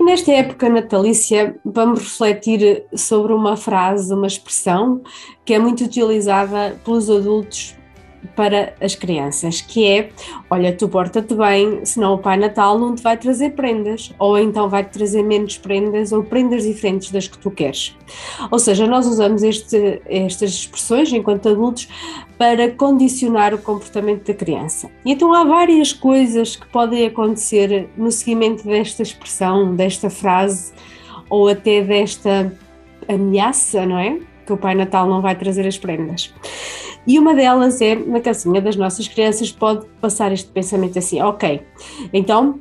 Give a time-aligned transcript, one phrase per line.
[0.00, 5.02] Nesta época natalícia, vamos refletir sobre uma frase, uma expressão
[5.44, 7.76] que é muito utilizada pelos adultos
[8.34, 10.10] para as crianças, que é:
[10.50, 14.68] olha, tu porta-te bem, senão o Pai Natal não te vai trazer prendas, ou então
[14.68, 17.96] vai-te trazer menos prendas ou prendas diferentes das que tu queres.
[18.50, 21.88] Ou seja, nós usamos este, estas expressões enquanto adultos
[22.38, 24.90] para condicionar o comportamento da criança.
[25.04, 30.72] E então há várias coisas que podem acontecer no seguimento desta expressão, desta frase,
[31.28, 32.52] ou até desta
[33.08, 34.18] ameaça, não é?
[34.46, 36.32] Que o Pai Natal não vai trazer as prendas.
[37.06, 41.62] E uma delas é, na casinha das nossas crianças, pode passar este pensamento assim: ok,
[42.12, 42.60] então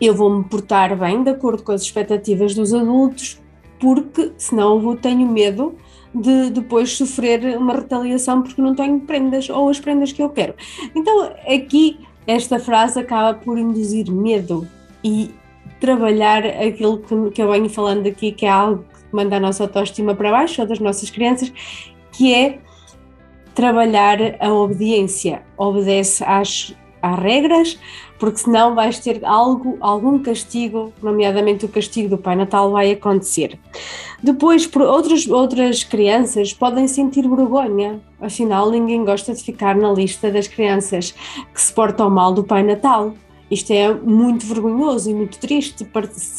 [0.00, 3.40] eu vou me portar bem de acordo com as expectativas dos adultos,
[3.78, 5.74] porque senão eu tenho medo
[6.14, 10.54] de depois sofrer uma retaliação porque não tenho prendas ou as prendas que eu quero.
[10.94, 14.66] Então aqui esta frase acaba por induzir medo
[15.02, 15.30] e
[15.80, 20.14] trabalhar aquilo que, que eu venho falando aqui, que é algo manda a nossa autoestima
[20.14, 21.52] para baixo, ou das nossas crianças,
[22.12, 22.58] que é
[23.54, 25.42] trabalhar a obediência.
[25.56, 27.78] Obedece às, às regras,
[28.18, 33.58] porque senão vais ter algo, algum castigo, nomeadamente o castigo do Pai Natal, vai acontecer.
[34.22, 40.30] Depois, por outras, outras crianças podem sentir vergonha, afinal, ninguém gosta de ficar na lista
[40.30, 41.12] das crianças
[41.52, 43.12] que se portam mal do Pai Natal.
[43.52, 45.86] Isto é muito vergonhoso e muito triste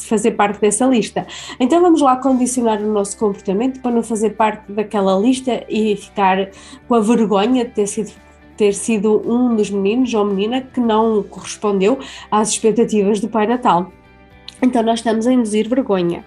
[0.08, 1.24] fazer parte dessa lista.
[1.60, 6.50] Então vamos lá condicionar o nosso comportamento para não fazer parte daquela lista e ficar
[6.88, 8.12] com a vergonha de ter sido
[8.56, 11.98] ter sido um dos meninos ou menina que não correspondeu
[12.30, 13.92] às expectativas do Pai Natal.
[14.62, 16.24] Então nós estamos a induzir vergonha.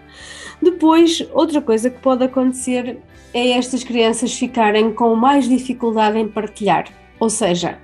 [0.62, 2.98] Depois, outra coisa que pode acontecer
[3.34, 6.86] é estas crianças ficarem com mais dificuldade em partilhar.
[7.20, 7.78] Ou seja,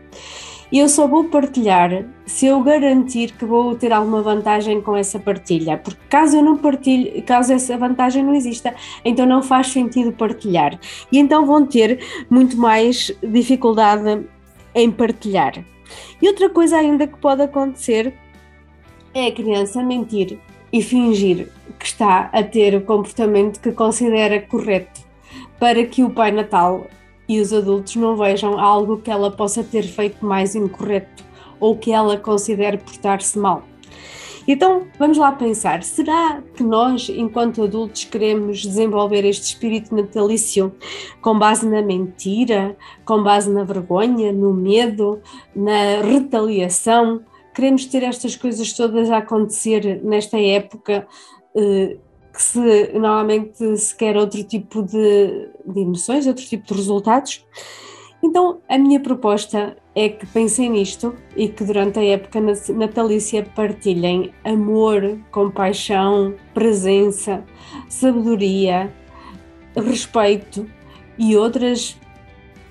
[0.71, 5.77] eu só vou partilhar se eu garantir que vou ter alguma vantagem com essa partilha,
[5.77, 10.79] porque caso eu não partilhe, caso essa vantagem não exista, então não faz sentido partilhar.
[11.11, 14.25] E então vão ter muito mais dificuldade
[14.73, 15.63] em partilhar.
[16.21, 18.13] E outra coisa ainda que pode acontecer
[19.13, 20.39] é a criança mentir
[20.71, 25.01] e fingir que está a ter o comportamento que considera correto
[25.59, 26.87] para que o Pai Natal
[27.27, 31.23] e os adultos não vejam algo que ela possa ter feito mais incorreto
[31.59, 33.63] ou que ela considere portar-se mal.
[34.47, 40.73] Então, vamos lá pensar: será que nós, enquanto adultos, queremos desenvolver este espírito natalício
[41.21, 42.75] com base na mentira,
[43.05, 45.21] com base na vergonha, no medo,
[45.55, 47.21] na retaliação?
[47.53, 51.07] Queremos ter estas coisas todas a acontecer nesta época?
[51.55, 51.97] Eh,
[52.33, 57.45] que se normalmente se quer outro tipo de, de emoções, outro tipo de resultados.
[58.23, 62.39] Então, a minha proposta é que pensem nisto e que durante a época
[62.73, 67.43] natalícia partilhem amor, compaixão, presença,
[67.89, 68.91] sabedoria,
[69.75, 70.65] respeito
[71.17, 71.97] e outras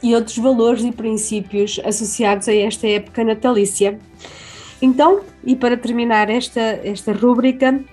[0.02, 4.00] e outros valores e princípios associados a esta época natalícia.
[4.80, 7.84] Então, e para terminar esta, esta rúbrica,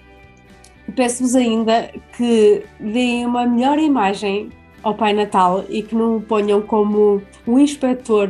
[0.95, 4.49] peço-vos ainda que deem uma melhor imagem
[4.83, 8.27] ao Pai Natal e que não o ponham como o inspetor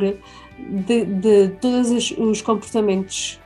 [0.58, 3.40] de, de todos os, os comportamentos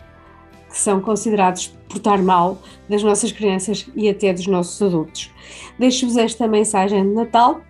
[0.69, 2.59] que são considerados portar mal
[2.89, 5.31] das nossas crianças e até dos nossos adultos.
[5.79, 7.61] Deixo-vos esta mensagem de Natal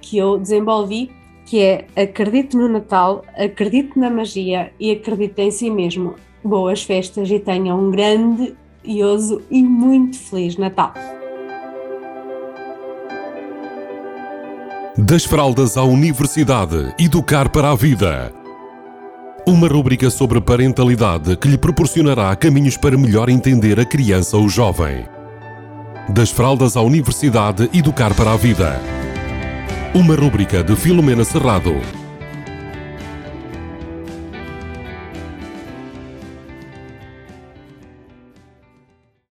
[0.00, 1.10] que eu desenvolvi,
[1.44, 6.14] que é acredite no Natal, acredite na magia e acredite em si mesmo.
[6.44, 8.54] Boas festas e tenham um grande
[8.86, 10.94] maravilhoso e muito Feliz Natal!
[14.96, 18.32] Das fraldas à universidade, educar para a vida.
[19.46, 25.04] Uma rúbrica sobre parentalidade que lhe proporcionará caminhos para melhor entender a criança ou jovem.
[26.08, 28.80] Das fraldas à universidade, educar para a vida.
[29.94, 31.74] Uma rúbrica de Filomena Serrado.